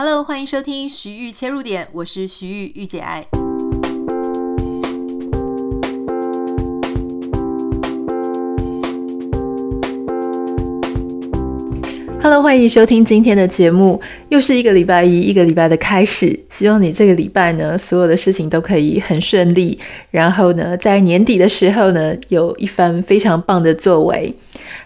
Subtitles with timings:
[0.00, 3.26] Hello，欢迎收听徐玉切入点，我是徐玉御姐爱。
[12.22, 14.00] Hello，欢迎收听今天的节目。
[14.28, 16.38] 又是一个礼拜一，一个礼拜的开始。
[16.48, 19.76] 希望你这个礼拜呢，所有的事情都可以很顺利。
[20.12, 24.32] 然后呢，在年底的时候呢，有一番非常棒的作为。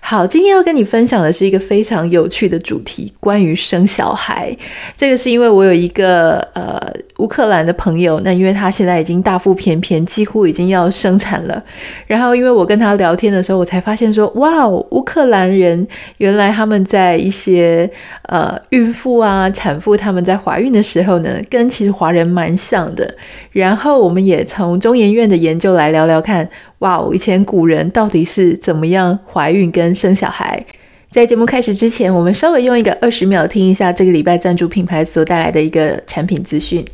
[0.05, 4.55] 好，今天要跟你分享的是一个非常有趣的主题，关于生小孩。
[4.97, 11.63] 这个是因为我有一个呃乌克兰的朋友，那因为他现在已经大腹便便，几乎已经要生产了。
[12.09, 15.87] 然后因为我跟他聊天的时候，我才发现说，哇哦，乌克兰人
[16.19, 17.89] 原来他们在一些
[18.25, 23.15] 呃孕妇啊、产妇他们在怀孕的时候呢，跟其实华人蛮像的。
[23.53, 26.47] 然后我们也从中研院的研究来聊聊看。
[26.83, 27.13] 哇哦！
[27.15, 30.65] 以前古人到底是怎么样怀孕跟生小孩？
[31.11, 36.85] 在节目开始之前，我们稍微用一个二十秒听一下这个礼拜赞助品牌所带来的一个产品资讯。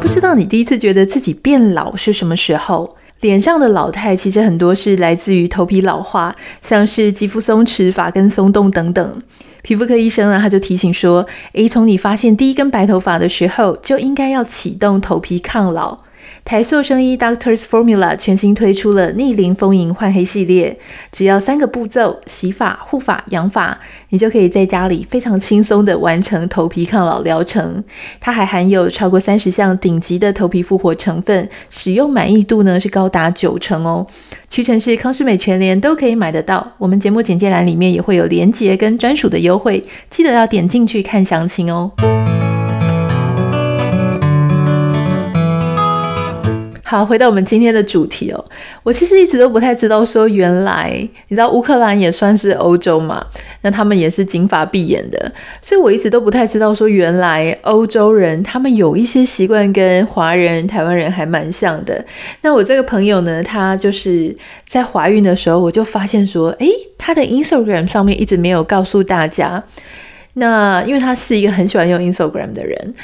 [0.00, 2.96] 不知道你第一次觉得自己变老是什么时候？
[3.22, 9.22] 脸上的老态其实很多是来自于头皮老化，像是肌肤松弛、发根松动等等。
[9.62, 15.98] 皮肤科医生呢，他就提醒说：“诶，从你发现第一根白头发的时候，就应该要启动头皮抗老。”
[16.46, 20.78] 台塑生医 Doctors Formula 全新推出了逆龄丰盈焕黑系列，
[21.10, 23.76] 只要三个步骤：洗发、护发、养发，
[24.10, 27.82] 你就可以在家里非常轻松地完成头皮抗老疗程。
[28.20, 34.06] 它还含有超过三十项顶级的头皮复活成分，使用满意度呢是高达九成哦。
[34.48, 36.74] 屈臣氏、康诗美全联都可以买得到。
[36.78, 41.90] 我们节目简介栏里面也会有连结跟专属的优惠，记得要点进去看详情哦。
[46.88, 48.44] 好，回到我们今天的主题哦。
[48.84, 50.92] 我其实一直都不太知道，说原来
[51.26, 53.26] 你知道乌克兰也算是欧洲嘛，
[53.62, 62.04] 那他们也是金发碧眼的，所以我一直都不太知道说原来欧洲人他们有一些习惯跟华人、台湾人还蛮像的。
[62.42, 64.32] 那我这个朋友呢，她就是
[64.64, 69.60] 在怀孕的时候，我就发现说，诶，她的 Instagram 上面一直没有告诉大家。
[70.34, 72.94] 那因为她是一个很喜欢用 Instagram 的人。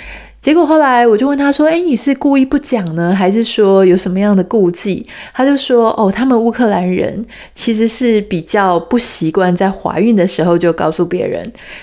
[0.42, 11.40] 结果后来我就问他说：“诶，你是故意不讲呢，还是说有什么样的顾忌？”他就说：“哦，他们乌克兰人其实是比较不习惯在怀孕的时候就告诉别人。”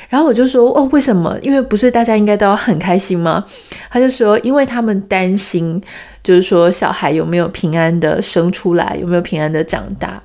[0.09, 1.38] 然后我就说：“哦，为什么？
[1.42, 3.46] 因为不是大家应该都要很开心吗？”
[3.90, 5.81] 他就说：“因为他们担心，
[6.22, 10.22] 就是说小孩有没有平安的生出来，有没有平安的长大。”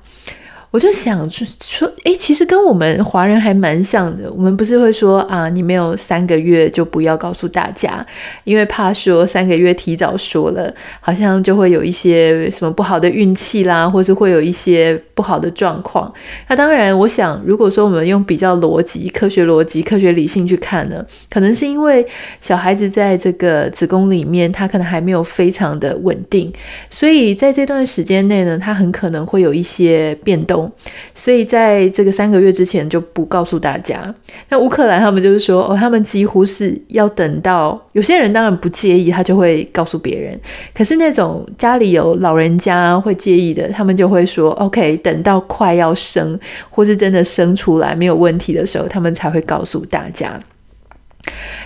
[0.75, 4.29] 我就想说，哎，其实跟我们华人还蛮像的。
[4.33, 8.05] 我们不是会说啊，你没有三个月就不要告诉大家，
[8.43, 10.69] 因为怕说三个月提早说了，
[10.99, 16.13] 好像就会有一些什么不好的运气啦，或是会有一些不好的状况。
[16.49, 22.05] 那当然，我想如果说我们用比较逻辑、科学逻辑、科学理性去看呢，可能是因为
[22.41, 26.51] 小孩子在这个子宫里面，他可能还没有非常的稳定，
[26.89, 30.64] 所以在这段时间内呢，他很可能会有一些变动。
[31.13, 34.13] 所以在这个三个月之前就不告诉大家。
[34.49, 40.39] 那乌克兰他们就是说，哦，他们几乎是要等到有些人当然不介意，他就会告诉别人。
[40.73, 46.39] 可是那种家里有老人家会介意的，他们就会说，OK，等到快要生
[46.69, 50.39] 或是真的生出来没有问题的时候，他们才会告诉大家。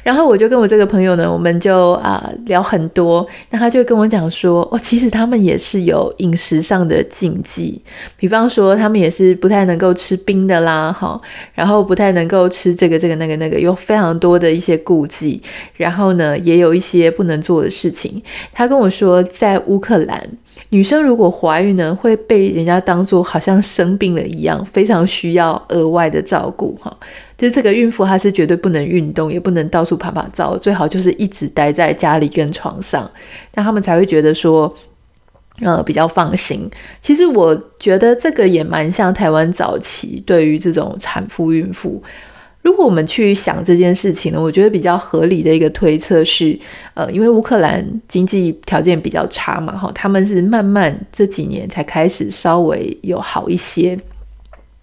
[0.03, 3.25] 然后我就跟我这个朋友呢，我们就啊、聊很多。
[3.49, 7.81] 那他就跟我讲说，哦，其实他们也是有饮食上的禁忌，
[8.17, 11.19] 比方说他们也是不太能够吃冰的啦，哈，
[11.53, 15.41] 然后不太能够吃这个这个那个那个，有非常多的一些顾忌。
[15.75, 18.21] 然后呢，也有一些不能做的事情。
[18.53, 20.21] 他跟我说，在乌克兰，
[20.69, 26.95] 女生如果怀孕呢，会被人家当做好像生病了一样，非常需要额外的照顾，哈。
[27.39, 33.09] 就是这个孕妇，她是绝对不能运动，也不能到处趴趴走，最好就是一直待在家里跟床上，
[33.55, 34.75] 那他们才会觉得说，
[35.61, 36.69] 呃，比较放心。
[37.01, 42.03] 其实我觉得这个也蛮像台湾早期对于这种产妇孕妇，
[42.61, 46.59] 如果我们去想这件事情呢，我觉得比较合理的一个推测是，
[46.93, 53.97] 呃，因为乌克兰经济条件比较差嘛，哈，他们是慢慢这几年才开始稍微有好一些。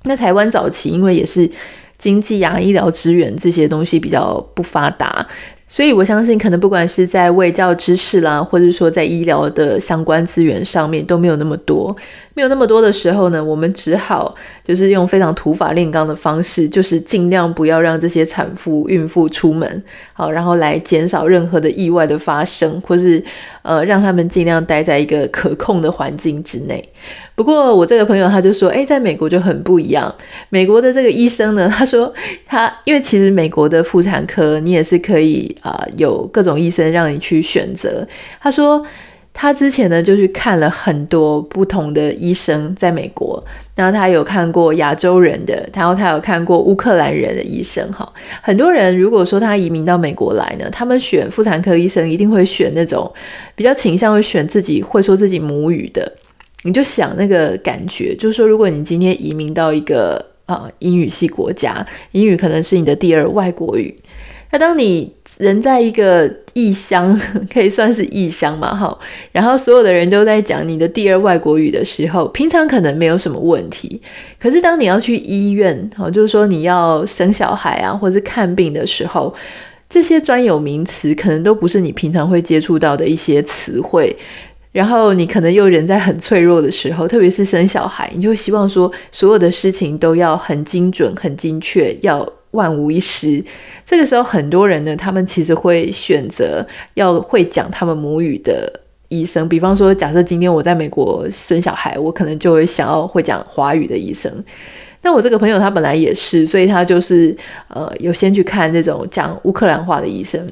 [0.05, 1.51] 那台湾早期因为也是。
[1.99, 5.27] 经济呀，医疗资源这些东西比较不发达，
[5.69, 11.97] 所以我相信，可能不管是在卫教知识啦，或者说在医疗的相关资源上面都没有那么多。
[12.37, 23.25] 没有那么多的时候呢，我们只好就是用非常土法炼钢的方式，就是尽量不要让这些产妇、孕妇出门，好，然后来减少任何的意外的发生，或是
[23.63, 26.87] 呃，让他们尽量待在一个可控的环境之内。
[27.35, 30.15] 不过我这个朋友他就说，诶，在美国就很不一样。
[30.51, 32.13] 美国的这个医生呢， 他说
[32.45, 38.07] 他因为其实美国的妇产科你也是可以啊、有各种医生让你去选择。
[38.39, 38.85] 他说。
[39.39, 43.45] 他之前呢就去看了很多不同的医生，在美国，
[43.75, 47.87] 然后他有看过亚洲人的，然后他有看过乌克兰人的医生。
[47.93, 48.11] 哈，
[48.41, 53.13] 很多人如果说他移民到美国来呢，他们选妇产科医生一定会选那种
[53.55, 56.11] 比较倾向会选自己会说自己母语的。
[56.63, 60.17] 你就想那个感觉，就是说，如果你今天移民到一个
[60.47, 63.95] 啊、呃、英语系国家，英语可能是你的第二外国语。
[64.51, 67.15] 那当你人在一个异乡，
[67.53, 68.99] 可以算是异乡嘛，哈，
[69.31, 74.01] 然后所有的人都在讲你的第二外国语的时候，平常可能没有什么问题。
[74.41, 79.35] 可是当你要去医院，哦，就是说你要生小孩啊，或是看病的时候，
[79.91, 84.17] 这些专有名词可能都不是你平常会接触到的一些词汇。
[84.73, 93.43] 然后你可能又人在很脆弱的时候，特别是生小孩，你就希望说所有的事情都要很精准、很精确，要万无一失。
[93.85, 99.49] 这个时候，很多人呢，他们其实会选择要会讲他们母语的医生。
[99.49, 104.33] 比方说，假设今天我在美国生小孩，我可能就会想要会讲华语的医生。
[105.03, 107.37] 那我这个朋友他本来也是，所以他就是
[107.69, 110.51] 呃有先去看这种讲乌克兰话的医生。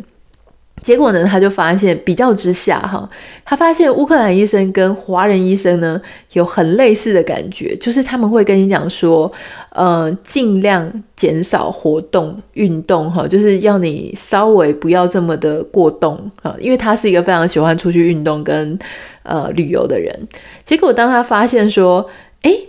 [0.83, 3.09] 结果呢，他就发现比较之下，哈，
[3.45, 6.01] 他发现乌克兰医生跟华人医生呢
[6.33, 9.33] 有很类似的感觉，就是他们会跟你讲说，
[9.75, 18.79] 呃，尽量减少活动运动，哈，就是要你稍微不要这么的过动啊，因为他是一个非常喜欢出去运动跟
[19.25, 20.17] 呃旅游的人。
[20.65, 22.09] 结果当他发现说，
[22.43, 22.69] 诶。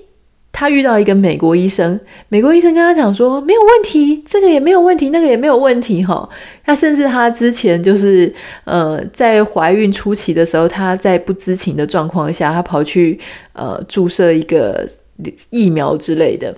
[0.57, 1.99] 他遇到一个美国医生，
[2.29, 6.29] 美国医生跟他讲说没有问题，这个也没有问题，那个也没有问题哈。
[6.63, 13.19] 他甚至他之前就是呃在怀孕初期的时候，他在不知情的状况下，他跑去
[13.51, 14.87] 呃注射一个
[15.49, 16.55] 疫苗之类的。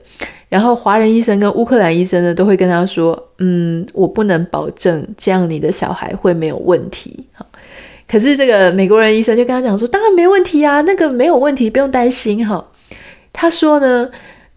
[0.49, 7.27] 然后华人医生跟乌克兰医生呢都会跟他说，嗯，我不能保证这样你的小孩会没有问题。
[8.07, 12.65] 可是这个美国人医生就跟他讲说，当然没问题啊，那个没有问题，不用担心哈。
[13.33, 14.09] 他说呢，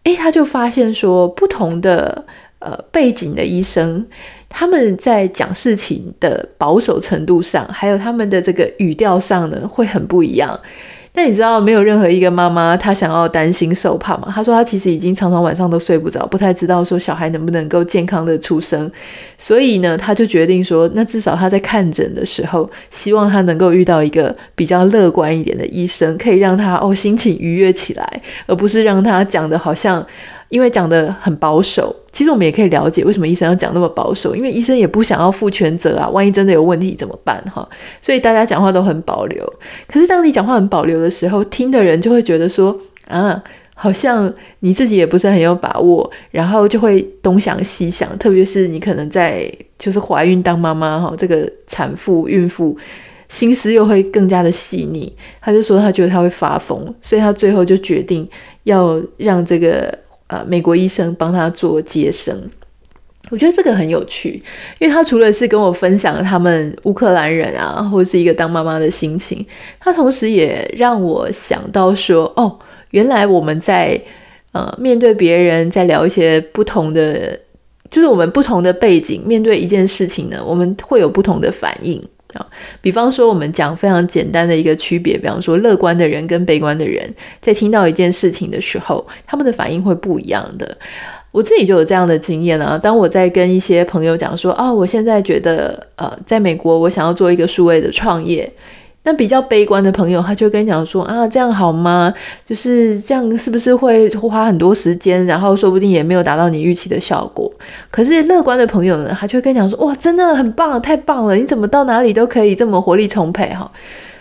[0.04, 2.24] 诶，他就发现说，不同的
[2.60, 4.06] 呃背景的医生，
[4.48, 10.58] 他们在讲事情的保守程度上，还有他们的这个语调上呢，会很不一样。
[11.12, 14.28] 但你知道，没有任何一个妈妈她想要担心受怕吗？
[14.34, 18.90] 她说她其实已经常常晚上都睡不着，不太知道说小孩能不能够健康的出生。
[19.36, 30.06] 所以呢，她就决定说，那至少她在看诊的时候，希望她能够遇到一个比较乐观一点的医生，可以让她哦心情愉悦起来，而不是让她讲的好像。
[30.50, 37.66] 因为讲得很保守，其实我们也可以了解为什么医生要讲那么保守，因为医生也不想要负全责啊，万一真的有问题怎么办哈？
[38.02, 39.54] 所以大家讲话都很保留。
[39.86, 42.76] 可是当你讲话很保留的时候，听的人就会觉得说
[43.06, 43.40] 啊，
[43.74, 49.48] 好像你自己也不是很有把握，然后就会东想西想，特别是你可能在
[49.78, 52.76] 就是怀孕当妈妈哈，这个产妇孕妇
[53.28, 55.12] 心思又会更加的细腻。
[55.40, 58.28] 他就说他觉得他会发疯，所以他最后就决定
[58.64, 59.96] 要让这个。
[60.30, 62.40] 呃，美国医生帮他做接生，
[63.30, 64.40] 我觉得这个很有趣，
[64.78, 69.44] 因为他除了是跟我分享他们乌克兰人啊，或者是一个当妈妈的心情，
[69.80, 72.56] 他同时也让我想到说，哦，
[72.92, 74.00] 原来我们在
[74.52, 77.36] 呃面对别人，在聊一些不同的，
[77.90, 82.00] 就是我们不同的背景，面对一件事情呢，我们会有不同的反应。
[82.34, 82.46] 啊，
[82.80, 90.76] 比方说，我们讲非常简单的一个区别，比方说，乐观的人跟悲观的人，在听到一件事情的时候，他们的反应会不一样的。
[91.32, 92.76] 我自己就有这样的经验啊。
[92.76, 98.52] 当我在跟一些朋友讲说，啊，我现在觉得，呃，在美国，我想要做一个数位的创业。
[99.02, 102.12] 那比较悲观的朋友，他就跟你讲说啊，这样好吗？
[102.44, 107.50] 就是这样，是不是会花很多时间，然后说不定也没有达到你预期的效果？
[107.90, 111.34] 可是乐观的朋友呢，他就会跟你讲说，哇，真的很棒，太棒了！
[111.34, 113.70] 你怎么到哪里都可以这么活力充沛哈？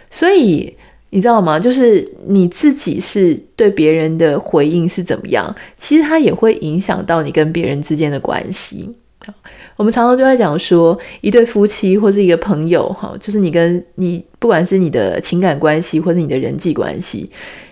[0.09, 0.73] 所以
[1.09, 1.59] 你知道吗？
[1.59, 8.95] 就是你自己是对别人的回应是怎么样，其实它也会影响到你跟别人之间的关系。
[9.79, 17.31] 我们常常就在讲说，一对夫妻或是一个朋友，哈，就是你跟你，不管是你的情感关系或者你的人际关系，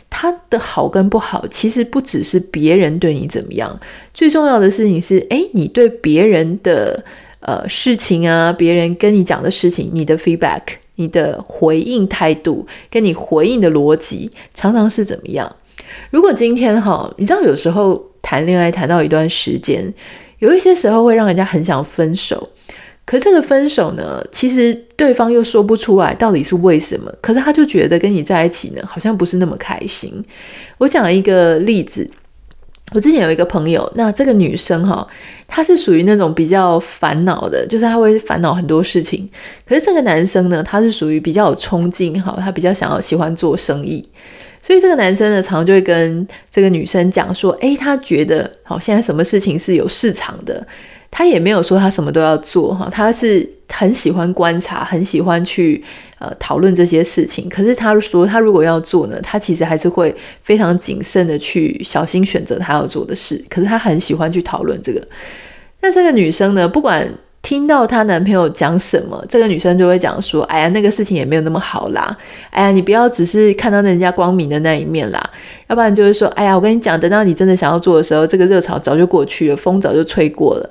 [0.09, 3.77] 他的好跟不好，其实不只是别人对你怎么样，
[4.13, 7.03] 最重要的事情是，诶，你对别人的
[7.41, 10.61] 呃事情啊，别人跟你讲的事情，你的 feedback，
[10.95, 15.53] 你的回应态度，跟你回应的逻辑，常常是怎么样？
[16.09, 19.93] 如果今天哈，你知道有时候谈恋爱谈到一段时间。
[20.39, 22.49] 有一些时候会让人家很想分手，
[23.05, 27.11] 可是这个分手呢，其实对方又说不出来到底是为什么。
[27.21, 30.23] 可是他就觉得跟你在一起呢，好像不是那么开心。
[30.77, 32.09] 我讲一个例子。
[32.93, 35.05] 我之前有一个朋友，那这个女生哈，
[35.45, 39.29] 她是属于那种比较烦恼的，就是她会烦恼很多事情。
[39.67, 44.07] 可是这个男生呢，他是属于比较有冲劲哈，他比较想要喜欢做生意，
[44.67, 50.67] 所以这个男生呢，常常就会跟这个女生讲说，诶，他觉得好，现在什么事情是有市场的。
[51.09, 55.81] 他也没有说他什么都要做哈，他是很喜欢观察，很喜欢去
[56.19, 57.47] 呃讨论这些事情。
[57.47, 63.41] 可是他说他如果要做呢，他其实还是会非常谨慎的去小心选择他要做的事。
[63.47, 65.01] 可是他很喜欢去讨论这个。
[65.79, 67.09] 那这个女生呢，不管
[67.47, 72.13] 听到她男朋友讲什么，这个女生就会讲说：“哎呀，那个事情也没有那么好啦。
[72.49, 75.29] 哎呀，你不要只是看到人家光明的那一面啦。
[75.67, 80.69] 要不然就是说，哎呀，我跟你讲，等到你真的想要做的时候，这个热潮早就过去了，风早就吹过了。”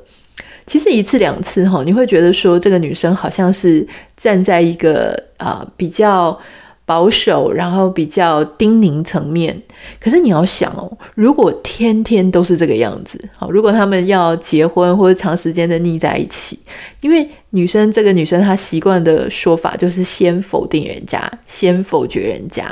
[0.68, 6.38] 其实一次两次哈，你会觉得说这个女生好像是站在一个啊、比较
[6.86, 9.60] 保守，然后比较叮咛层面。
[10.00, 16.58] 可是你要想哦，如果天天都是这个样子，好，如果他们要结婚或者长时间的腻在一起，
[17.00, 22.64] 因为女生这个女生她习惯的说法就是先否定人家，先否决人家。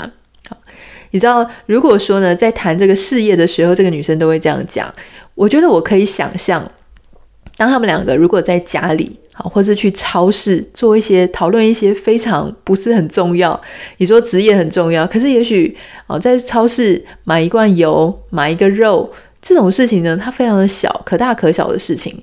[0.48, 0.56] 好，
[1.10, 4.94] 你知道，如果说呢，在谈这个事业的时候，这个女生都会这样讲。
[5.34, 6.70] 我觉得我可以想象。
[7.56, 13.60] 当他们两个如果在家里，好，或是去超市做一些讨论，一些非常不是很重要。
[13.98, 15.76] 你说职业很重要，可是也许
[16.06, 19.12] 哦，在超市买一罐油、买一个肉
[19.42, 22.22] 这种事情呢，它非常的小，可大可小的事情。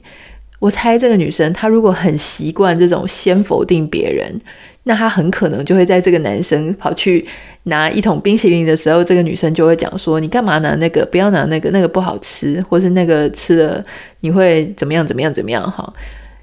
[0.59, 4.39] 我猜这个女生她如果很习惯这种先否定别人，
[4.83, 7.27] 那她很可能就会在这个男生跑去。
[7.65, 11.05] 拿一桶冰淇淋的时候，这个女生就会讲说：“你干嘛拿那个？
[11.05, 13.83] 不要拿那个，那个不好吃，或是那个吃了
[14.21, 15.05] 你会怎么样？
[15.05, 15.31] 怎么样？
[15.31, 15.93] 怎么样？”哈，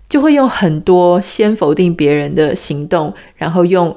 [0.09, 3.97] 就会用很多先否定别人的行动，然后用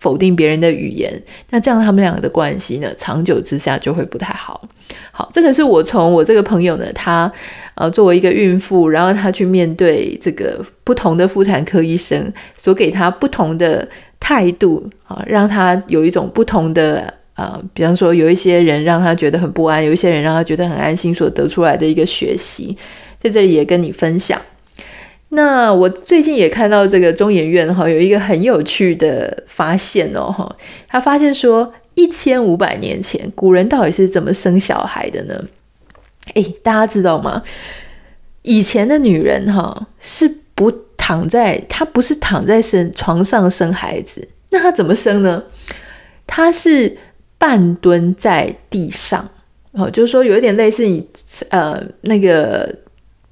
[0.00, 1.22] 否定别人的语言。
[1.50, 4.60] 那这样他们两个的关系呢，长久之下就会不太好。
[5.12, 7.30] 好，这个是我从我这个朋友呢，他
[7.74, 13.88] 呃作为一个孕妇，然后他去面对这个不同的妇产科医生所给他不同的。
[14.18, 22.76] 态度啊，让他有一种不同的呃，比方说有一些人让他觉得很不安，有一些人让他觉得很安心，所得出来的一个学习，
[23.20, 24.40] 在这里也跟你分享。
[25.36, 30.56] 那我最近也看到这个中研院哈有一个很有趣的发现哦哈，
[30.88, 35.44] 他发现说一千五百年前古人到底是怎么生小孩的呢？
[36.34, 37.42] 诶，大家知道吗？
[38.42, 40.72] 以前的女人哈是不。
[40.98, 45.40] 躺在她不是躺在生床上生孩子，那她怎么生呢？
[46.26, 46.98] 她是
[47.38, 49.28] 半蹲在地上，
[49.70, 51.06] 哦，就是说有一点类似你
[51.50, 52.74] 呃那个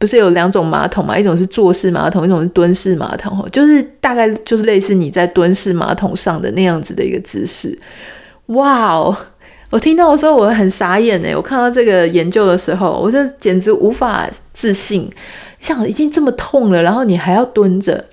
[0.05, 1.19] 不是有两种马桶嘛？
[1.19, 7.79] 一种是坐式马桶，一种是蹲式马桶，哦，就是大概就是类似你在蹲式马桶上的那样子的一个姿势。
[8.49, 9.17] 哇哦！
[9.71, 15.11] 我听到的时候我很傻眼诶，我看到这个研究的时候，我就简直无法置信。
[15.61, 18.05] 像已经这么痛了，然后你还要蹲着，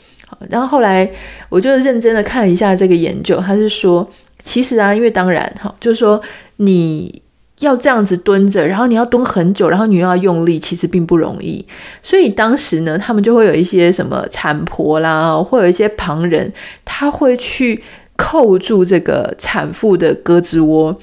[0.50, 1.12] 然后后来
[1.50, 4.08] 我就认真的看一下这个研究，他是说，
[4.42, 6.22] 其实啊，因为当然哈，就是说
[6.56, 7.22] 你
[7.62, 11.66] 要这样子蹲着，然后你要蹲很久，然后你又要用力，其实并不容易。
[12.04, 16.52] 所以当时呢，他们就会有一些什么产婆啦，或有一些旁人，
[16.84, 17.82] 他会去
[18.16, 20.94] 扣住这个产妇的胳肢窝。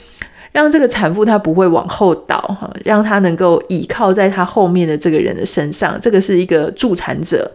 [0.50, 7.49] 让这个产妇她不会往后倒哈，让她能够倚靠在她后面的这个人的身上，这个是一个助产者。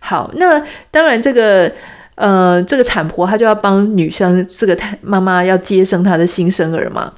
[0.00, 0.60] 好，那
[0.90, 1.70] 当然这个
[2.14, 7.12] 呃这个产婆她就要帮女生这个太妈妈要接生她的新生儿嘛。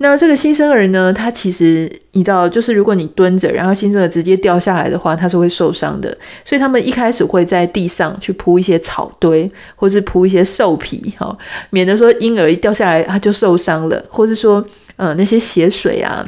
[0.00, 6.16] 那这个新生儿呢，他其实你知道，就是如果你蹲着，然后新生儿直接掉下来的话，他是会受伤的。
[6.44, 11.36] 所以他们一开始会在地上去铺一些草堆，或是铺一些兽皮，哈，
[11.70, 14.64] 免得说婴儿一掉下来他就受伤了，或是说，
[14.94, 16.24] 呃，那些血水啊，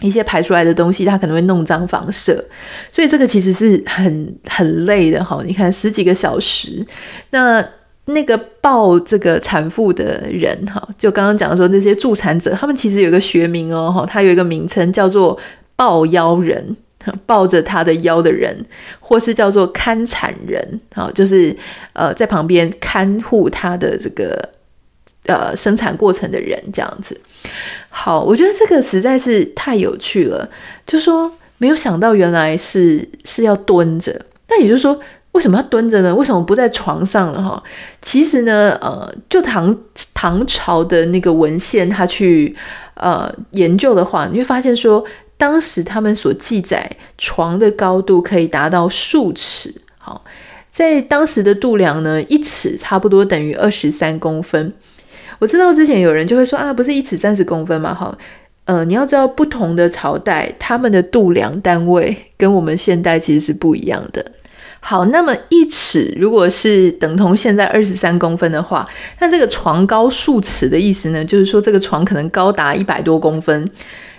[0.00, 2.44] 一些排出来的东西，他可能会弄脏房舍。
[2.90, 5.40] 所以这个其实是很很累的，哈。
[5.46, 6.84] 你看十几个小时，
[7.30, 7.64] 那。
[8.08, 15.36] 那个抱这个产妇的人，哈，就刚刚讲的说那些助产者，他们其实有一个学名哦，哈，他有一个名称叫做
[15.74, 16.76] 抱腰人，
[17.26, 18.56] 抱着他的腰的人，
[19.00, 21.56] 或是叫做看产人，好，就是
[21.94, 24.50] 呃在旁边看护他的这个
[25.24, 27.20] 呃生产过程的人，这样子。
[27.88, 30.48] 好，我觉得这个实在是太有趣了，
[30.86, 34.96] 就说没有想到原来是是要蹲着，那也就是说。
[35.36, 36.14] 为什么要蹲着呢？
[36.14, 37.62] 为什么不在床上了哈？
[38.00, 39.76] 其实呢，呃，就唐
[40.14, 42.56] 唐朝的那个文献，他去
[42.94, 45.04] 呃研究的话，你会发现说，
[45.36, 49.74] 当时他们所记载床的高度可以达到数尺。
[49.98, 50.24] 好，
[50.70, 54.72] 在当时的度量呢，一尺差不多等于二十三公分。
[55.38, 57.94] 我知道之前有人就会说啊，不是一尺三十公分吗？
[57.94, 58.16] 哈，
[58.64, 64.24] 呃，你要知道不同的朝代，他们的度量单位跟我们现代其实是不一样的。
[64.88, 68.88] 好，那么一尺如果是等同现在二十三公分的话，
[69.18, 73.68] 那这个床高数尺的意思呢，就是说这个床可能高达一百多公分。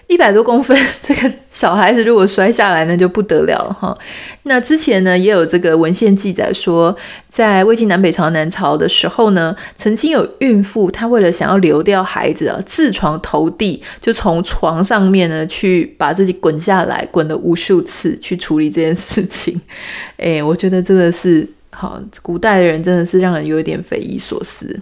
[0.07, 3.95] 一百多公分， 这个小孩子如果摔下来，那就不得了哈。
[4.43, 6.95] 那之前呢，也有这个文献记载说，
[7.27, 19.59] 在魏晋南北朝南朝的时候呢，曾经有孕妇，她为了想要流掉孩子啊，自床投地，就从床上面呢去把自己滚下来，滚了无数次去处理这件事情。
[20.15, 24.79] 诶，我觉得真的是好，古代的人真的是让人有一点匪夷所思。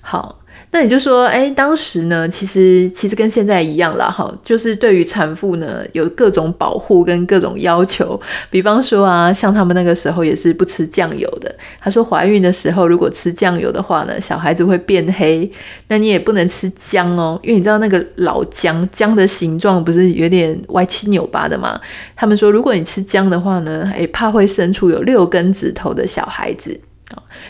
[0.00, 0.38] 好。
[0.74, 8.18] 那你就说，哎，当时呢，其实其实跟现在一样啦，哈，就是对于产妇呢有各种保护跟各种要求。
[8.48, 11.54] 比方说啊，像他们那个时候也是不吃酱油的。
[11.78, 15.48] 他说怀孕的时候如果吃酱油的话呢，小孩子会变黑。
[15.88, 21.78] 那你也不能吃姜哦，因为你知道那个老姜，姜的形状不是有点歪七扭八的吗？
[22.16, 26.80] 他们说如果你吃姜的话呢，哎，怕会生出有六根指头的小孩子。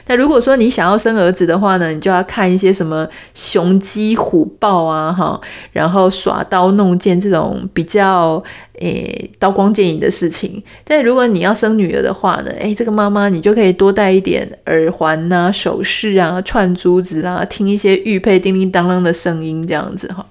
[0.06, 5.40] 那如果说你想要生儿子的话呢，你就要看一些什么雄鸡虎豹啊，哈，
[5.72, 8.42] 然后耍刀弄剑这种比较
[8.78, 10.62] 诶刀光剑影的事情。
[10.84, 20.26] 但如果你要生女儿的话呢，诶，这个妈妈你就可以多戴一点耳环呐、首饰啊、串珠子啦、啊，听一些玉佩叮叮当当的声音，这样子哈。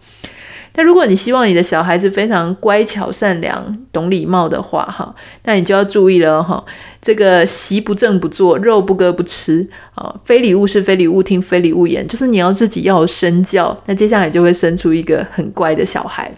[0.73, 5.13] 但如果你希望你的小孩子非常乖巧、善良、懂礼貌的话，哈，
[5.43, 6.63] 那你就要注意了，哈，
[7.01, 16.31] 这个席不正不坐，肉不割不吃，啊，非礼勿视，非礼勿听，非礼勿言，就是你要自己要有身教，那接下来就会生出一个很乖的小孩。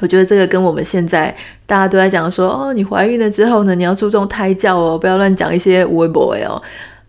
[0.00, 1.34] 我觉得这个跟我们现在
[1.66, 6.62] 大家都在讲说，哦，你怀孕了之后呢，你要注重胎教哦，不要乱讲一些无谓 boy 哦，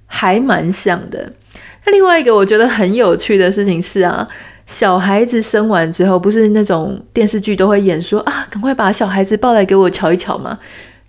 [0.08, 1.32] 还蛮像的。
[1.86, 4.28] 那另外一个我觉得很有趣的事情是啊。
[4.70, 10.60] 小孩子生完之后，不是那种电视剧都会演说啊，赶快把小孩子抱来给我瞧一瞧吗？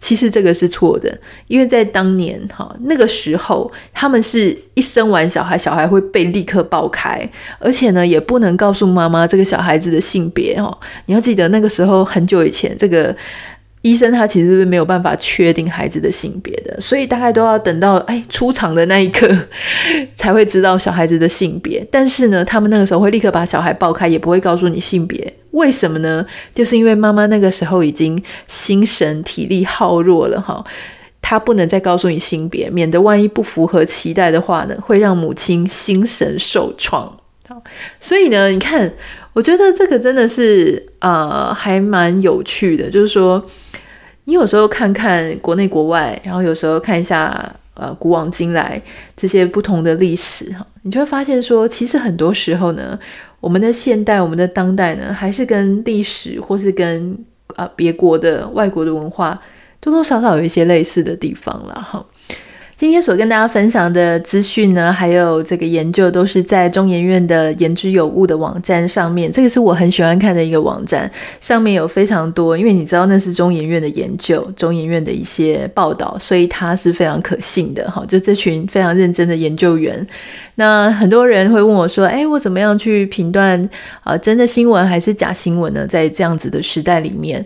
[0.00, 1.14] 其实这个是错的，
[1.46, 7.20] 因为在当年哈那个时候，他们是一生完小孩，小孩会被立刻爆开，
[7.58, 10.74] 而且呢也不能告诉妈妈这个小孩子的性别哦。
[11.04, 13.14] 你要记得那个时候很久以前这个。
[13.82, 19.26] 医生他其实是没有办法确定孩子的性别的，所以大概都要等到哎出场的那一刻
[20.14, 21.86] 才会知道小孩子的性别。
[21.90, 25.32] 但是呢，他们那个时候会立刻把小孩抱开，也不会告诉你性别。
[25.52, 26.24] 为什么呢？
[26.54, 30.62] 就是因为妈妈那个时候已经心神体力耗弱了哈，
[31.22, 37.16] 她不能再告诉你性别，免得万一不符合期待的话呢，会让母亲心神受创。
[37.98, 38.92] 所以呢，你看。
[39.32, 43.44] 我觉得这个真的是呃还蛮有趣的，就是说
[44.24, 48.80] 你有时候看看国内国外，然后有时候看一下呃古往今来
[49.16, 52.98] 这些不同的历史哈，你就会发现说，其实很多时候呢，
[53.40, 57.12] 我们的现代、我们的当代呢，还是跟历史或是跟
[57.54, 59.40] 啊、呃、别国的外国的文化
[59.80, 62.04] 多多少少有一些类似的地方了哈。
[62.80, 69.30] 今天所跟大家分享的资讯呢，还有这个研究，都是在中研院的言之有物的网站上面。
[69.30, 71.10] 这个是我很喜欢看的一个网站，
[71.42, 77.86] 上面有非常多，因为你知道那是中研院的研究，中研院的一些报道，所以它是非常可信的。
[77.90, 80.06] 哈，就这群非常认真的研究员。
[80.54, 83.62] 那很多人会问我说：“哎，我怎么样去评断
[84.02, 87.44] 啊，真的新闻还是假新闻呢？”在这样子的时代里面，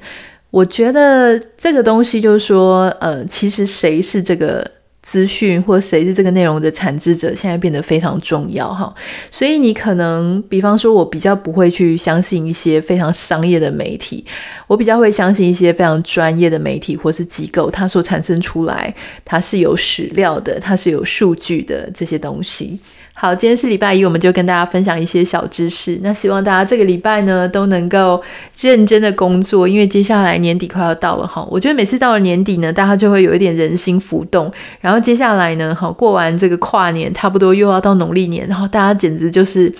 [0.53, 4.70] 我觉得这个东西就是说，呃，其实谁是这个。
[5.05, 8.93] 资讯或谁是这个内容的产制者，现在变得非常重要哈。
[9.31, 14.25] 所以你可能，比方说，我比较不会去相信一些非常商业的媒体，
[14.67, 18.93] 我比较会相信一些非常专业的媒体或是机构，它所产生出来，
[19.25, 22.79] 它是有史料的，它是有数据的这些东西。
[23.16, 25.98] 好，今天是礼拜一，我们就跟大家分享一些小知识。
[26.03, 28.20] 那希望大家这个礼拜呢都能够
[28.59, 31.46] 认真的工作，因为接下来年底快要到了哈。
[31.48, 34.53] 我觉得每次到了年底呢，大家就会有一点人心浮动。
[34.81, 39.72] 然后接下来呢，好，过完这个跨年，差不多又要到农历年，然后大家简直就是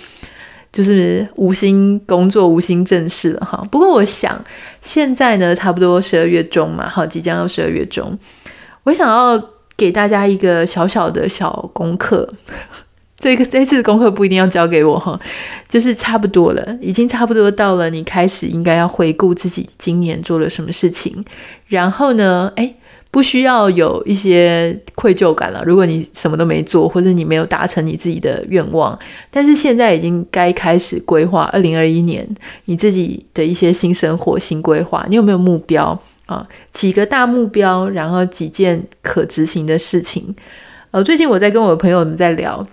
[0.71, 3.67] 就是无心工作、无心正事了哈。
[3.69, 4.41] 不过我想
[4.79, 8.17] 现在呢，差不多十二月中嘛，好，即将要十二月中，
[8.85, 12.27] 我想要给大家一个小小的小功课。
[13.25, 15.19] 这个这次的功课不一定要交给我哈，
[15.67, 21.25] 就是差不多了，已经差不多到了你开始应该要回顾自己今年做了什么事情，
[21.65, 22.75] 然后呢，诶，
[23.09, 25.63] 不需要有一些愧疚感了。
[25.65, 28.95] 如果你什么都没做，或者你没有达成你自己的愿望，
[29.31, 32.23] 但是现在已经该开始规划二零二一年
[32.65, 35.03] 你自己的一些新生活、新规划。
[35.09, 36.47] 你有没有目标啊？
[36.71, 40.35] 几个大目标，然后几件可执行的事情。
[40.91, 42.65] 呃，最近我在跟我朋友们在聊，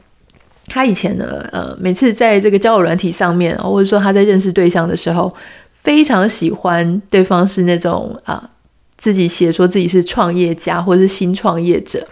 [0.67, 5.35] 他以前呢，呃，每次在这个交友软体上面，或者说他在认识对象的时候，
[5.73, 8.49] 非常喜欢对方是那种啊、
[8.97, 12.07] 自己写说自己是创业家或者是新创业者。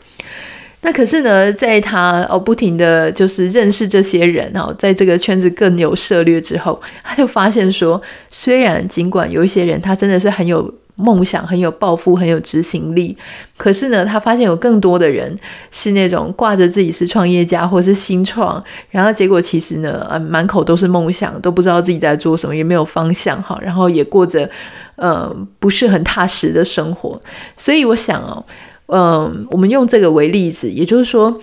[0.82, 13.16] 那可是呢，在他哦不停的就是认识这些人然后，在这个圈子更有涉猎之后，他就发现说，虽然尽管有一些人他真的是很有梦想、很有抱负、很有执行力，
[13.56, 15.34] 可是呢，他发现有更多的人
[15.70, 24.48] 是那种挂着自己是创业家或是新创，然后结果其实呢，呃，满口都是梦想，都不知道自己在做什么，也没有方向哈，然后也过着
[24.96, 27.20] 呃不是很踏实的生活。
[27.56, 28.44] 所以我想哦。
[28.92, 31.38] 嗯，我们用这个为例子，也就是说，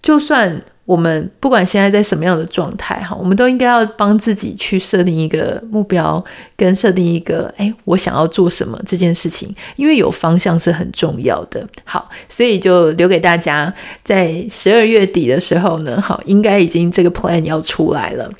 [0.00, 6.24] 就算我们不管现在在什么样的状态哈，我们都应该要帮自己去设定一个目标，
[6.56, 11.66] 跟设定一个，哎，我想要做什么这件事情，因为有方向是很重要的。
[11.84, 13.72] 好，所以就留给大家，
[14.04, 18.30] 在十二月底的时候呢，好，应该已经这个 plan 要出来了。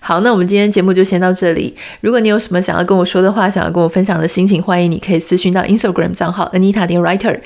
[0.00, 1.74] 好，那我们今天节目就先到这里。
[2.00, 7.40] 如果你有什么想要跟我说的话，想要跟我分享的心情，欢迎你可以私讯到 Instagram 账号 Anita 点 Writer。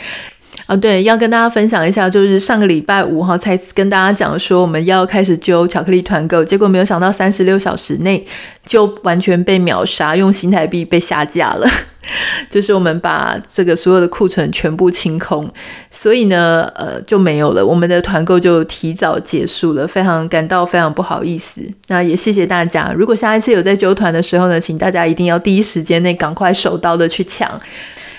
[0.68, 8.26] 啊，对，要跟大家分享一下，就是上个礼拜五哈，才跟大家讲说我们要开始揪巧克力团购，结果没有想到三十六小时内
[8.66, 11.66] 就完全被秒杀，用新台币被下架了。
[12.50, 15.50] 就是我们把这个所有的库存全部清空，
[15.90, 21.62] 所以呢，呃，就没有了，我们的团购就提早结束了，非常感到非常不好意思。
[21.86, 27.58] 那也谢谢大家，如果下一次有在揪团的时候呢，请大家一定要第一时间内赶快手刀的去抢。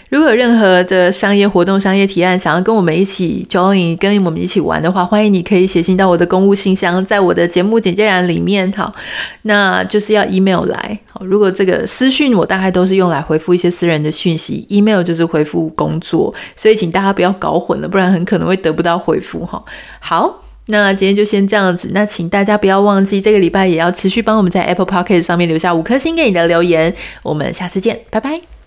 [0.10, 8.72] 如果有任何的商业活动、商业提案，想要跟我们一起 join、跟我们一起玩的话，欢迎你可以写信到我的公务信箱，在我的节目简介栏里面。
[8.72, 8.92] 好，
[9.44, 11.00] 那就是要 email 来。
[11.12, 19.64] 好，如果这个私讯我大概都是用来回复一些私人的讯息，email 就是回复工作，所以请大家不要搞混了，不然很可能会得不到回复哈。
[20.00, 21.92] 好，那今天就先这样子。
[21.94, 26.96] 那请大家不要忘记，这个礼拜也要持续帮我们在 Apple Podcast 上面留下五颗星给你的留言。
[27.22, 28.59] 我们下次见，拜拜。